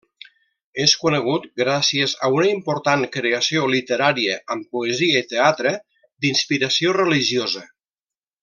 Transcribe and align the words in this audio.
És 0.83 0.93
conegut 1.01 1.43
gràcies 1.61 2.15
a 2.27 2.31
una 2.37 2.47
important 2.53 3.05
creació 3.17 3.67
literària 3.75 4.41
amb 4.57 4.73
poesia 4.79 5.23
i 5.25 5.29
teatre 5.37 5.77
d'inspiració 6.25 6.97
religiosa. 7.03 7.65